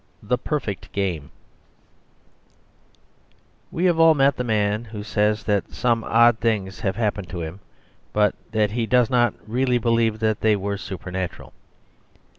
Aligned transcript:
The 0.23 0.39
Perfect 0.39 0.91
Game 0.93 1.29
We 3.69 3.85
have 3.85 3.99
all 3.99 4.15
met 4.15 4.35
the 4.35 4.43
man 4.43 4.85
who 4.85 5.03
says 5.03 5.43
that 5.43 5.71
some 5.71 6.03
odd 6.03 6.39
things 6.39 6.79
have 6.79 6.95
happened 6.95 7.29
to 7.29 7.43
him, 7.43 7.59
but 8.11 8.33
that 8.51 8.71
he 8.71 8.87
does 8.87 9.11
not 9.11 9.35
really 9.45 9.77
believe 9.77 10.17
that 10.17 10.41
they 10.41 10.55
were 10.55 10.77
supernatural. 10.79 11.53